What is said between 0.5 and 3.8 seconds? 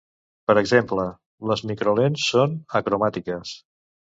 Per exemple, les microlents són acromàtiques.